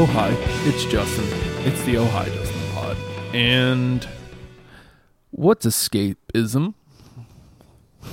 Oh 0.00 0.06
hi, 0.06 0.30
it's 0.62 0.84
Justin. 0.84 1.24
It's 1.66 1.82
the 1.82 1.96
Oh 1.96 2.04
hi 2.04 2.26
Justin 2.26 2.70
pod. 2.72 2.96
And 3.34 4.08
what's 5.32 5.66
escapism? 5.66 6.74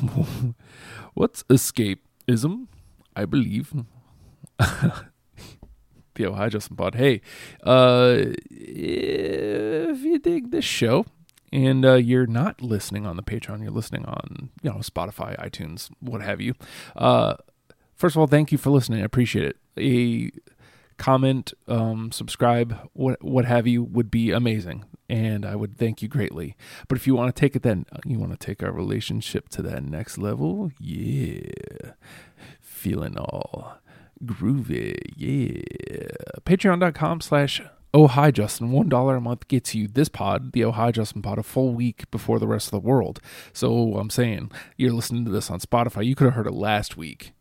what's 1.12 1.42
escapism? 1.42 2.68
I 3.14 3.26
believe. 3.26 3.74
the 4.58 5.04
Oh 6.20 6.32
hi 6.32 6.48
Justin 6.48 6.76
pod. 6.76 6.94
Hey, 6.94 7.20
uh, 7.64 8.32
if 8.50 10.00
you 10.00 10.18
dig 10.18 10.52
this 10.52 10.64
show 10.64 11.04
and 11.52 11.84
uh, 11.84 11.96
you're 11.96 12.26
not 12.26 12.62
listening 12.62 13.04
on 13.04 13.16
the 13.16 13.22
Patreon, 13.22 13.60
you're 13.60 13.70
listening 13.70 14.06
on 14.06 14.48
you 14.62 14.70
know 14.70 14.78
Spotify, 14.78 15.38
iTunes, 15.38 15.90
what 16.00 16.22
have 16.22 16.40
you. 16.40 16.54
Uh, 16.96 17.34
first 17.94 18.16
of 18.16 18.20
all, 18.20 18.26
thank 18.26 18.52
you 18.52 18.56
for 18.56 18.70
listening. 18.70 19.02
I 19.02 19.04
appreciate 19.04 19.44
it. 19.44 19.58
A 19.76 20.30
comment, 20.96 21.52
um, 21.68 22.12
subscribe, 22.12 22.88
what 22.92 23.22
what 23.22 23.44
have 23.44 23.66
you 23.66 23.82
would 23.82 24.10
be 24.10 24.30
amazing, 24.30 24.84
and 25.08 25.44
I 25.44 25.56
would 25.56 25.76
thank 25.76 26.02
you 26.02 26.08
greatly. 26.08 26.56
But 26.88 26.98
if 26.98 27.06
you 27.06 27.14
want 27.14 27.34
to 27.34 27.38
take 27.38 27.56
it 27.56 27.62
then, 27.62 27.86
you 28.04 28.18
want 28.18 28.32
to 28.32 28.46
take 28.46 28.62
our 28.62 28.72
relationship 28.72 29.48
to 29.50 29.62
that 29.62 29.82
next 29.82 30.18
level, 30.18 30.70
yeah, 30.78 31.92
feeling 32.60 33.18
all 33.18 33.78
groovy, 34.24 34.96
yeah. 35.16 35.60
Patreon.com 36.44 37.20
slash 37.20 37.60
Oh 37.92 38.08
Hi 38.08 38.32
Justin, 38.32 38.72
one 38.72 38.88
dollar 38.88 39.16
a 39.16 39.20
month 39.20 39.46
gets 39.46 39.74
you 39.74 39.86
this 39.86 40.08
pod, 40.08 40.52
the 40.52 40.64
Oh 40.64 40.72
Hi 40.72 40.90
Justin 40.90 41.22
pod, 41.22 41.38
a 41.38 41.42
full 41.42 41.74
week 41.74 42.10
before 42.10 42.38
the 42.38 42.48
rest 42.48 42.66
of 42.68 42.72
the 42.72 42.88
world. 42.88 43.20
So 43.52 43.96
I'm 43.96 44.10
saying 44.10 44.50
you're 44.76 44.92
listening 44.92 45.24
to 45.26 45.30
this 45.30 45.50
on 45.50 45.60
Spotify. 45.60 46.04
You 46.04 46.16
could 46.16 46.24
have 46.24 46.34
heard 46.34 46.46
it 46.48 46.54
last 46.54 46.96
week, 46.96 47.32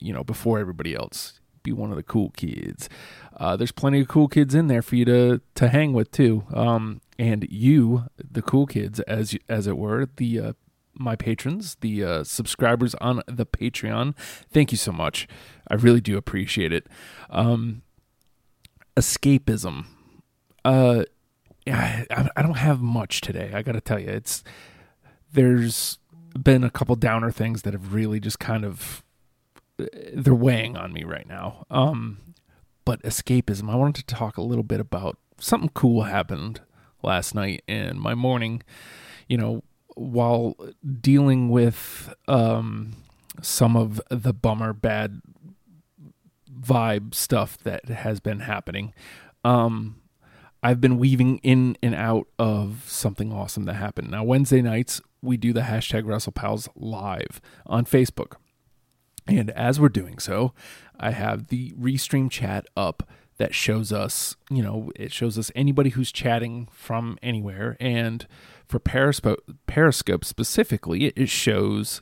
you 0.00 0.14
know, 0.14 0.24
before 0.24 0.58
everybody 0.58 0.94
else 0.94 1.40
be 1.66 1.72
one 1.72 1.90
of 1.90 1.96
the 1.96 2.02
cool 2.02 2.30
kids. 2.30 2.88
Uh, 3.36 3.56
there's 3.56 3.72
plenty 3.72 4.00
of 4.00 4.08
cool 4.08 4.28
kids 4.28 4.54
in 4.54 4.68
there 4.68 4.82
for 4.82 4.96
you 4.96 5.04
to 5.04 5.40
to 5.54 5.68
hang 5.68 5.92
with 5.92 6.10
too. 6.10 6.44
Um, 6.54 7.00
and 7.18 7.46
you, 7.50 8.04
the 8.16 8.42
cool 8.42 8.66
kids, 8.66 9.00
as 9.00 9.36
as 9.48 9.66
it 9.66 9.76
were, 9.76 10.08
the 10.16 10.40
uh, 10.40 10.52
my 10.94 11.16
patrons, 11.16 11.76
the 11.80 12.04
uh, 12.04 12.24
subscribers 12.24 12.94
on 12.96 13.22
the 13.26 13.44
Patreon. 13.44 14.16
Thank 14.50 14.72
you 14.72 14.78
so 14.78 14.92
much. 14.92 15.28
I 15.68 15.74
really 15.74 16.00
do 16.00 16.16
appreciate 16.16 16.72
it. 16.72 16.86
Um, 17.28 17.82
escapism. 18.96 19.86
Uh, 20.64 21.04
I, 21.66 22.06
I 22.36 22.42
don't 22.42 22.58
have 22.58 22.80
much 22.80 23.20
today. 23.20 23.50
I 23.52 23.62
got 23.62 23.72
to 23.72 23.80
tell 23.80 23.98
you, 23.98 24.08
it's 24.08 24.44
there's 25.32 25.98
been 26.40 26.64
a 26.64 26.70
couple 26.70 26.94
downer 26.96 27.30
things 27.30 27.62
that 27.62 27.72
have 27.72 27.92
really 27.92 28.20
just 28.20 28.38
kind 28.38 28.64
of 28.64 29.02
they're 29.78 30.34
weighing 30.34 30.76
on 30.76 30.92
me 30.92 31.04
right 31.04 31.28
now. 31.28 31.64
Um, 31.70 32.18
but 32.84 33.02
escapism. 33.02 33.70
I 33.70 33.76
wanted 33.76 34.06
to 34.06 34.14
talk 34.14 34.36
a 34.36 34.42
little 34.42 34.64
bit 34.64 34.80
about 34.80 35.18
something 35.38 35.70
cool 35.74 36.02
happened 36.02 36.60
last 37.02 37.34
night 37.34 37.62
in 37.66 37.98
my 37.98 38.14
morning. 38.14 38.62
You 39.28 39.38
know, 39.38 39.62
while 39.94 40.56
dealing 41.00 41.48
with 41.48 42.14
um, 42.28 42.94
some 43.42 43.76
of 43.76 44.00
the 44.10 44.32
bummer 44.32 44.72
bad 44.72 45.20
vibe 46.60 47.14
stuff 47.14 47.58
that 47.58 47.86
has 47.86 48.20
been 48.20 48.40
happening. 48.40 48.92
Um, 49.44 50.00
I've 50.62 50.80
been 50.80 50.98
weaving 50.98 51.38
in 51.42 51.76
and 51.82 51.94
out 51.94 52.26
of 52.38 52.84
something 52.86 53.32
awesome 53.32 53.64
that 53.64 53.74
happened. 53.74 54.10
Now, 54.10 54.24
Wednesday 54.24 54.62
nights, 54.62 55.00
we 55.22 55.36
do 55.36 55.52
the 55.52 55.60
hashtag 55.62 56.04
WrestlePals 56.04 56.68
live 56.74 57.40
on 57.66 57.84
Facebook. 57.84 58.36
And 59.28 59.50
as 59.50 59.80
we're 59.80 59.88
doing 59.88 60.18
so, 60.18 60.52
I 60.98 61.10
have 61.10 61.48
the 61.48 61.72
restream 61.72 62.30
chat 62.30 62.66
up 62.76 63.08
that 63.38 63.54
shows 63.54 63.92
us, 63.92 64.36
you 64.50 64.62
know, 64.62 64.90
it 64.96 65.12
shows 65.12 65.38
us 65.38 65.50
anybody 65.54 65.90
who's 65.90 66.10
chatting 66.10 66.68
from 66.72 67.18
anywhere. 67.22 67.76
And 67.80 68.26
for 68.66 68.78
Periscope, 68.78 69.42
Periscope 69.66 70.24
specifically, 70.24 71.06
it 71.06 71.28
shows 71.28 72.00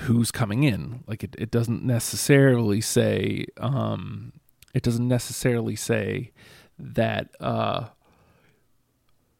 who's 0.00 0.30
coming 0.30 0.62
in. 0.62 1.02
Like 1.06 1.22
it, 1.24 1.34
it 1.38 1.50
doesn't 1.50 1.84
necessarily 1.84 2.80
say, 2.80 3.46
um, 3.58 4.32
it 4.72 4.82
doesn't 4.82 5.08
necessarily 5.08 5.76
say 5.76 6.32
that, 6.78 7.34
uh, 7.40 7.88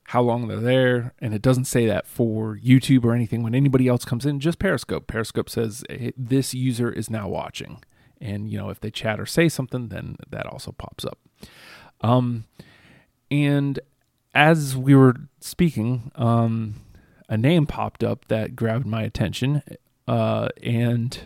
how 0.09 0.23
long 0.23 0.47
they're 0.47 0.61
there, 0.61 1.15
and 1.21 1.35
it 1.35 1.43
doesn't 1.43 1.65
say 1.65 1.87
that 1.87 2.07
for 2.07 2.57
YouTube 2.57 3.05
or 3.05 3.13
anything 3.13 3.43
when 3.43 3.55
anybody 3.55 3.89
else 3.89 4.05
comes 4.05 4.25
in. 4.25 4.39
Just 4.39 4.59
Periscope. 4.59 5.07
Periscope 5.07 5.51
says 5.51 5.85
this 6.17 6.55
user 6.55 6.91
is 6.93 7.11
now 7.11 7.29
watching, 7.29 7.83
and 8.21 8.49
you 8.49 8.57
know 8.57 8.71
if 8.71 8.81
they 8.81 8.91
chat 8.91 9.19
or 9.19 9.27
say 9.27 9.49
something, 9.49 9.89
then 9.89 10.17
that 10.31 10.47
also 10.47 10.73
pops 10.73 11.05
up. 11.05 11.19
Um, 12.03 12.45
and 13.33 13.81
as 14.33 14.77
we 14.77 14.95
were 14.95 15.17
speaking, 15.41 16.13
um, 16.15 16.77
a 17.29 17.37
name 17.37 17.67
popped 17.67 18.05
up 18.05 18.29
that 18.29 18.55
grabbed 18.55 18.87
my 18.87 19.03
attention, 19.03 19.63
uh, 20.07 20.51
and 20.63 21.19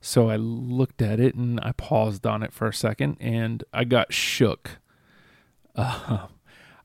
so 0.00 0.30
I 0.30 0.36
looked 0.36 1.00
at 1.00 1.20
it 1.20 1.36
and 1.36 1.60
I 1.60 1.72
paused 1.72 2.26
on 2.26 2.42
it 2.42 2.52
for 2.52 2.66
a 2.66 2.74
second, 2.74 3.18
and 3.20 3.62
I 3.72 3.84
got 3.84 4.12
shook. 4.12 4.78
Uh, 5.76 6.26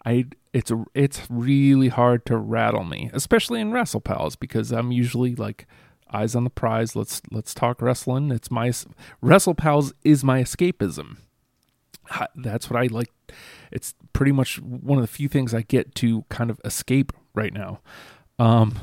I 0.06 0.26
it's 0.54 0.72
it's 0.94 1.22
really 1.30 1.90
hard 1.90 2.26
to 2.26 2.38
rattle 2.38 2.84
me, 2.84 3.10
especially 3.14 3.62
in 3.62 3.72
WrestlePals 3.72 4.40
because 4.40 4.72
I'm 4.72 4.92
usually 4.92 5.36
like 5.36 5.68
eyes 6.12 6.36
on 6.36 6.44
the 6.44 6.50
prize. 6.50 6.96
Let's 6.96 7.22
let's 7.32 7.54
talk 7.54 7.82
wrestling. 7.82 8.32
It's 8.32 8.52
my 8.52 8.70
WrestlePals 9.24 9.94
is 10.04 10.24
my 10.24 10.42
escapism. 10.42 11.18
That's 12.36 12.70
what 12.70 12.82
I 12.82 12.88
like. 12.88 13.12
It's 13.72 13.94
pretty 14.14 14.32
much 14.32 14.60
one 14.60 14.98
of 14.98 15.04
the 15.04 15.08
few 15.08 15.30
things 15.30 15.54
I 15.54 15.62
get 15.62 15.96
to 15.96 16.26
kind 16.30 16.50
of 16.50 16.60
escape 16.66 17.14
right 17.34 17.54
now. 17.54 17.80
Um, 18.40 18.78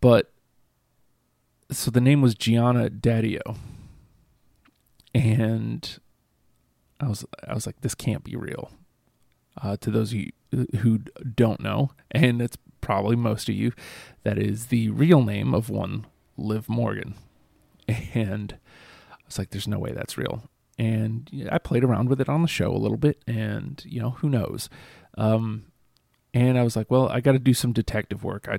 but 0.00 0.32
so 1.70 1.90
the 1.90 2.00
name 2.00 2.22
was 2.22 2.34
Gionna 2.34 2.88
Daddio, 2.88 3.56
and 5.14 5.98
I 7.00 7.08
was 7.08 7.26
I 7.46 7.52
was 7.52 7.66
like, 7.66 7.80
this 7.80 7.94
can't 7.94 8.24
be 8.24 8.36
real. 8.36 8.70
Uh, 9.62 9.76
to 9.78 9.90
those 9.90 10.12
you 10.12 10.32
who 10.80 10.98
don't 11.34 11.60
know, 11.60 11.90
and 12.10 12.42
it's 12.42 12.58
probably 12.80 13.16
most 13.16 13.48
of 13.48 13.54
you, 13.54 13.72
that 14.22 14.38
is 14.38 14.66
the 14.66 14.90
real 14.90 15.22
name 15.22 15.54
of 15.54 15.70
one 15.70 16.06
Liv 16.36 16.68
Morgan. 16.68 17.14
And 18.14 18.58
I 19.12 19.16
was 19.26 19.38
like, 19.38 19.50
there's 19.50 19.68
no 19.68 19.78
way 19.78 19.92
that's 19.92 20.18
real. 20.18 20.50
And 20.78 21.48
I 21.50 21.58
played 21.58 21.84
around 21.84 22.08
with 22.08 22.20
it 22.20 22.28
on 22.28 22.42
the 22.42 22.48
show 22.48 22.70
a 22.70 22.76
little 22.76 22.96
bit, 22.96 23.22
and 23.26 23.82
you 23.86 24.00
know, 24.00 24.10
who 24.10 24.28
knows? 24.28 24.68
Um, 25.16 25.66
and 26.34 26.58
I 26.58 26.62
was 26.62 26.76
like, 26.76 26.90
well, 26.90 27.08
I 27.08 27.20
got 27.20 27.32
to 27.32 27.38
do 27.38 27.54
some 27.54 27.72
detective 27.72 28.22
work. 28.24 28.48
I 28.48 28.58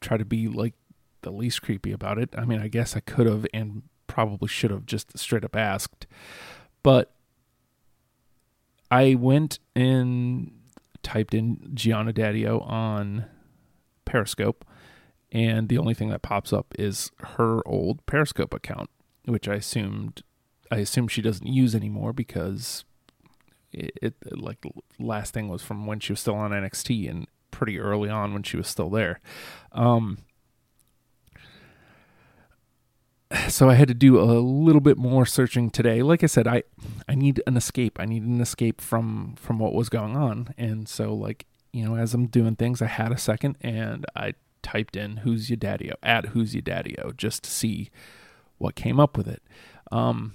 try 0.00 0.16
to 0.16 0.24
be 0.24 0.48
like 0.48 0.74
the 1.22 1.30
least 1.30 1.62
creepy 1.62 1.92
about 1.92 2.18
it. 2.18 2.30
I 2.38 2.44
mean, 2.44 2.60
I 2.60 2.68
guess 2.68 2.96
I 2.96 3.00
could 3.00 3.26
have 3.26 3.44
and 3.52 3.82
probably 4.06 4.48
should 4.48 4.70
have 4.70 4.86
just 4.86 5.18
straight 5.18 5.44
up 5.44 5.54
asked, 5.54 6.06
but 6.82 7.12
I 8.90 9.14
went 9.14 9.58
and 9.74 10.52
typed 11.02 11.34
in 11.34 11.56
Gionna 11.74 12.12
Daddio 12.12 12.66
on 12.66 13.26
Periscope, 14.04 14.64
and 15.30 15.68
the 15.68 15.78
only 15.78 15.94
thing 15.94 16.08
that 16.10 16.22
pops 16.22 16.52
up 16.52 16.74
is 16.78 17.10
her 17.18 17.66
old 17.66 18.04
Periscope 18.06 18.54
account, 18.54 18.90
which 19.24 19.48
I 19.48 19.54
assumed 19.54 20.22
I 20.70 20.76
assume 20.76 21.08
she 21.08 21.22
doesn't 21.22 21.46
use 21.46 21.74
anymore 21.74 22.12
because 22.12 22.84
it, 23.72 23.92
it 24.02 24.14
like 24.30 24.60
the 24.60 24.70
last 24.98 25.32
thing 25.32 25.48
was 25.48 25.62
from 25.62 25.86
when 25.86 26.00
she 26.00 26.12
was 26.12 26.20
still 26.20 26.34
on 26.34 26.50
NXT 26.50 27.08
and 27.08 27.26
pretty 27.50 27.78
early 27.78 28.08
on 28.10 28.32
when 28.32 28.42
she 28.42 28.56
was 28.56 28.68
still 28.68 28.90
there. 28.90 29.20
Um, 29.72 30.18
so 33.48 33.68
I 33.68 33.74
had 33.74 33.88
to 33.88 33.94
do 33.94 34.18
a 34.18 34.40
little 34.40 34.80
bit 34.80 34.96
more 34.96 35.26
searching 35.26 35.70
today. 35.70 36.02
Like 36.02 36.22
I 36.22 36.26
said, 36.26 36.46
I 36.46 36.62
I 37.08 37.14
need 37.14 37.42
an 37.46 37.56
escape. 37.56 37.98
I 38.00 38.06
need 38.06 38.22
an 38.22 38.40
escape 38.40 38.80
from 38.80 39.34
from 39.36 39.58
what 39.58 39.74
was 39.74 39.88
going 39.88 40.16
on. 40.16 40.54
And 40.56 40.88
so 40.88 41.12
like, 41.14 41.46
you 41.72 41.84
know, 41.84 41.96
as 41.96 42.14
I'm 42.14 42.26
doing 42.26 42.56
things, 42.56 42.80
I 42.80 42.86
had 42.86 43.12
a 43.12 43.18
second 43.18 43.58
and 43.60 44.06
I 44.16 44.34
typed 44.62 44.96
in 44.96 45.18
who's 45.18 45.50
your 45.50 45.56
daddy 45.56 45.92
at 46.02 46.26
who's 46.26 46.54
your 46.54 46.62
daddy 46.62 46.96
just 47.16 47.44
to 47.44 47.50
see 47.50 47.90
what 48.56 48.74
came 48.74 48.98
up 48.98 49.16
with 49.16 49.28
it. 49.28 49.42
Um, 49.92 50.32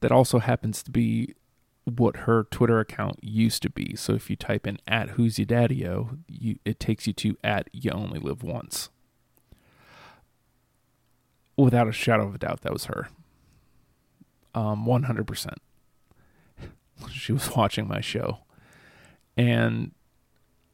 that 0.00 0.10
also 0.10 0.38
happens 0.40 0.82
to 0.82 0.90
be 0.90 1.34
what 1.84 2.18
her 2.18 2.44
Twitter 2.44 2.80
account 2.80 3.22
used 3.22 3.62
to 3.62 3.70
be. 3.70 3.94
So 3.96 4.14
if 4.14 4.30
you 4.30 4.36
type 4.36 4.66
in 4.66 4.78
at 4.86 5.10
who's 5.10 5.38
your 5.38 5.46
daddy 5.46 5.86
you 6.28 6.58
it 6.64 6.80
takes 6.80 7.06
you 7.06 7.12
to 7.14 7.36
at 7.44 7.68
you 7.72 7.92
only 7.92 8.18
live 8.18 8.42
once 8.42 8.90
without 11.62 11.88
a 11.88 11.92
shadow 11.92 12.26
of 12.26 12.34
a 12.34 12.38
doubt, 12.38 12.62
that 12.62 12.72
was 12.72 12.86
her. 12.86 13.08
Um, 14.54 14.84
100%. 14.86 15.54
She 17.10 17.32
was 17.32 17.56
watching 17.56 17.88
my 17.88 18.02
show. 18.02 18.40
And 19.34 19.92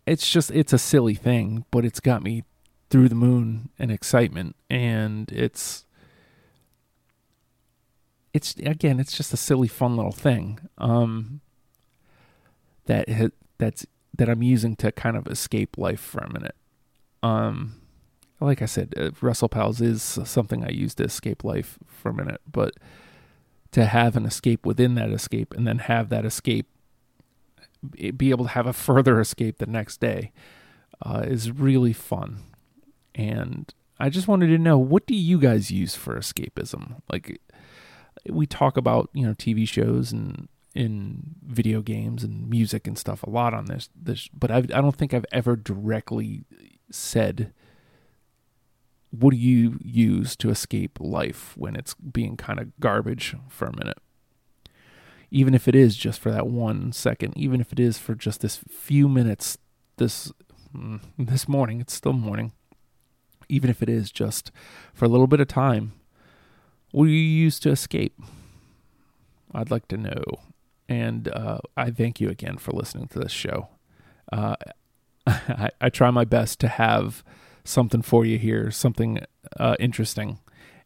it's 0.07 0.29
just, 0.29 0.51
it's 0.51 0.73
a 0.73 0.79
silly 0.79 1.15
thing, 1.15 1.65
but 1.71 1.85
it's 1.85 2.01
got 2.01 2.21
me 2.21 2.43
through 2.91 3.09
the 3.09 3.15
moon 3.15 3.69
and 3.79 3.93
excitement. 3.93 4.57
And 4.69 5.31
it's, 5.31 5.85
it's, 8.35 8.57
again, 8.57 8.99
it's 8.99 9.17
just 9.17 9.33
a 9.33 9.37
silly, 9.37 9.69
fun 9.69 9.97
little 9.97 10.11
thing. 10.11 10.59
Um, 10.79 11.43
that 12.87 13.33
that's 13.59 13.87
that 14.17 14.29
I'm 14.29 14.43
using 14.43 14.77
to 14.77 14.91
kind 14.91 15.17
of 15.17 15.27
escape 15.27 15.77
life 15.77 16.01
for 16.01 16.21
a 16.21 16.33
minute. 16.33 16.55
Um, 17.23 17.75
like 18.41 18.63
I 18.63 18.67
said, 18.67 18.95
uh, 18.97 19.11
WrestlePals 19.21 19.81
is 19.81 20.03
something 20.03 20.65
I 20.65 20.71
use 20.71 20.95
to 20.97 21.05
escape 21.05 21.45
life 21.45 21.79
for 21.87 22.11
a 22.11 22.15
minute, 22.15 22.41
but 22.51 22.75
to 23.73 23.87
have 23.87 24.17
an 24.17 24.27
escape 24.27 24.65
within 24.65 24.95
that 24.95 25.11
escape 25.11 25.55
and 25.55 25.67
then 25.67 25.79
have 25.79 26.09
that 26.11 26.25
escape 26.25 26.67
be 28.17 28.31
able 28.31 28.45
to 28.45 28.51
have 28.51 28.67
a 28.67 28.73
further 28.73 29.21
escape 29.21 29.59
the 29.59 29.67
next 29.67 30.01
day 30.01 30.33
uh, 31.05 31.25
is 31.27 31.51
really 31.51 31.93
fun. 31.93 32.39
And 33.15 33.73
I 33.99 34.09
just 34.09 34.29
wanted 34.29 34.49
to 34.49 34.59
know 34.59 34.79
what 34.79 35.07
do 35.07 35.15
you 35.15 35.39
guys 35.39 35.71
use 35.71 35.95
for 35.95 36.19
escapism? 36.19 37.01
Like 37.11 37.41
we 38.29 38.47
talk 38.47 38.77
about, 38.77 39.11
you 39.13 39.27
know, 39.27 39.35
TV 39.35 39.67
shows 39.69 40.13
and 40.13 40.49
in 40.75 41.37
video 41.43 41.81
games 41.81 42.23
and 42.23 42.51
music 42.51 42.87
and 42.87 42.99
stuff 42.99 43.23
a 43.23 43.31
lot 43.31 43.55
on 43.55 43.65
this 43.65 43.89
this 43.97 44.29
but 44.29 44.51
I've, 44.51 44.65
I 44.65 44.83
don't 44.83 44.95
think 44.95 45.15
I've 45.15 45.25
ever 45.33 45.57
directly 45.57 46.45
said 46.91 47.55
what 49.11 49.31
do 49.31 49.37
you 49.37 49.79
use 49.83 50.37
to 50.37 50.51
escape 50.51 50.99
life 51.01 51.57
when 51.57 51.77
it's 51.77 51.95
being 51.95 52.37
kind 52.37 52.61
of 52.61 52.79
garbage 52.81 53.35
for 53.49 53.67
a 53.67 53.77
minute? 53.77 53.99
Even 55.31 55.55
if 55.55 55.67
it 55.69 55.75
is 55.75 55.97
just 55.97 56.21
for 56.21 56.31
that 56.31 56.47
one 56.47 56.93
second 56.93 57.37
even 57.37 57.61
if 57.61 57.73
it 57.73 57.81
is 57.81 57.99
for 57.99 58.15
just 58.15 58.41
this 58.41 58.61
few 58.69 59.09
minutes 59.09 59.59
this 59.97 60.33
mm, 60.75 61.01
this 61.19 61.49
morning 61.49 61.81
it's 61.81 61.95
still 61.95 62.13
morning 62.13 62.53
even 63.49 63.71
if 63.71 63.83
it 63.83 63.89
is 63.89 64.11
just 64.11 64.53
for 64.95 65.05
a 65.05 65.09
little 65.09 65.27
bit 65.27 65.41
of 65.41 65.49
time 65.49 65.93
what 66.97 67.05
do 67.05 67.11
you 67.11 67.21
use 67.21 67.61
to 67.61 67.71
escape? 67.71 68.19
I'd 69.53 69.71
like 69.71 69.87
to 69.89 69.99
know. 69.99 70.23
And 70.89 71.29
uh, 71.29 71.59
I 71.77 71.91
thank 71.91 72.23
you 72.23 72.31
again 72.31 72.57
for 72.57 72.73
listening 72.73 73.09
to 73.09 73.19
this 73.19 73.33
show. 73.33 73.69
Uh, 74.33 74.57
I, 75.27 75.69
I, 75.79 75.91
try 75.91 76.11
my 76.11 76.25
best 76.25 76.59
to 76.61 76.69
have 76.69 77.23
something 77.67 78.03
for 78.03 78.25
you 78.25 78.39
here, 78.39 78.71
something 78.71 79.21
uh, 79.59 79.77
interesting, 79.79 80.39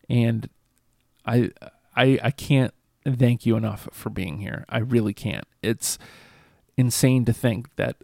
and 0.08 0.48
I, 1.24 1.50
I 1.96 2.18
I 2.22 2.30
can't 2.30 2.74
thank 3.06 3.46
you 3.46 3.56
enough 3.56 3.88
for 3.92 4.10
being 4.10 4.38
here. 4.38 4.64
I 4.68 4.78
really 4.78 5.14
can't. 5.14 5.46
It's 5.62 5.98
insane 6.76 7.24
to 7.26 7.32
think 7.32 7.74
that 7.76 7.96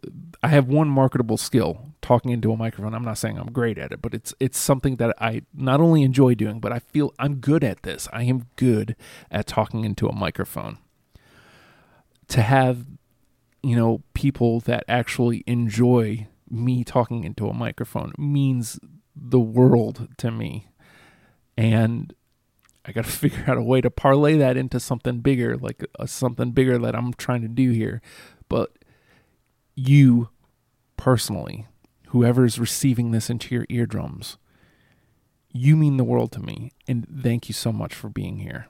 I 0.42 0.48
have 0.48 0.68
one 0.68 0.88
marketable 0.88 1.36
skill 1.38 1.92
talking 2.02 2.30
into 2.30 2.52
a 2.52 2.56
microphone. 2.56 2.94
I'm 2.94 3.04
not 3.04 3.18
saying 3.18 3.38
I'm 3.38 3.50
great 3.50 3.78
at 3.78 3.90
it, 3.92 4.02
but 4.02 4.14
it's 4.14 4.34
it's 4.38 4.58
something 4.58 4.96
that 4.96 5.14
I 5.20 5.42
not 5.54 5.80
only 5.80 6.02
enjoy 6.02 6.34
doing, 6.34 6.60
but 6.60 6.72
I 6.72 6.78
feel 6.78 7.12
I'm 7.18 7.36
good 7.36 7.64
at 7.64 7.82
this. 7.82 8.08
I 8.12 8.22
am 8.24 8.46
good 8.56 8.94
at 9.30 9.46
talking 9.46 9.84
into 9.84 10.08
a 10.08 10.14
microphone 10.14 10.78
to 12.28 12.42
have 12.42 12.84
you 13.62 13.76
know 13.76 14.02
people 14.14 14.60
that 14.60 14.84
actually 14.88 15.42
enjoy 15.46 16.28
me 16.50 16.84
talking 16.84 17.24
into 17.24 17.48
a 17.48 17.54
microphone 17.54 18.12
means 18.18 18.78
the 19.14 19.40
world 19.40 20.08
to 20.18 20.30
me. 20.30 20.68
And 21.56 22.14
i 22.84 22.92
got 22.92 23.04
to 23.04 23.10
figure 23.24 23.44
out 23.48 23.56
a 23.56 23.62
way 23.62 23.80
to 23.80 23.90
parlay 23.90 24.36
that 24.36 24.56
into 24.56 24.78
something 24.78 25.18
bigger 25.18 25.56
like 25.56 25.84
uh, 25.98 26.06
something 26.06 26.52
bigger 26.52 26.78
that 26.78 26.94
i'm 26.94 27.12
trying 27.14 27.42
to 27.42 27.48
do 27.48 27.70
here. 27.70 28.00
But 28.48 28.72
you 29.74 30.28
personally 30.96 31.66
whoever's 32.08 32.58
receiving 32.58 33.10
this 33.10 33.28
into 33.28 33.54
your 33.54 33.66
eardrums 33.68 34.38
you 35.56 35.76
mean 35.76 35.96
the 35.96 36.04
world 36.04 36.32
to 36.32 36.40
me 36.40 36.72
and 36.86 37.06
thank 37.22 37.48
you 37.48 37.54
so 37.54 37.72
much 37.72 37.94
for 37.94 38.08
being 38.08 38.38
here. 38.38 38.66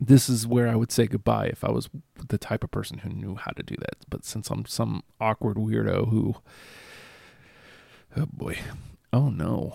This 0.00 0.28
is 0.28 0.46
where 0.46 0.68
I 0.68 0.76
would 0.76 0.92
say 0.92 1.06
goodbye 1.06 1.46
if 1.46 1.64
I 1.64 1.70
was 1.70 1.88
the 2.28 2.38
type 2.38 2.62
of 2.62 2.70
person 2.70 2.98
who 2.98 3.10
knew 3.10 3.34
how 3.34 3.50
to 3.52 3.62
do 3.62 3.74
that. 3.80 3.96
But 4.08 4.24
since 4.24 4.50
I'm 4.50 4.64
some 4.66 5.02
awkward 5.20 5.56
weirdo 5.56 6.10
who, 6.10 6.36
oh 8.16 8.26
boy, 8.32 8.58
oh 9.12 9.28
no, 9.28 9.74